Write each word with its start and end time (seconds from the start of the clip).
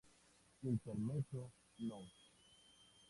Intermezzo 0.69 1.41
No. 1.87 2.01